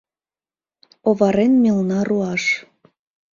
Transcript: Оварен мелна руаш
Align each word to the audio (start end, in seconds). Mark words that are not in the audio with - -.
Оварен 1.09 1.53
мелна 1.63 1.99
руаш 2.07 2.43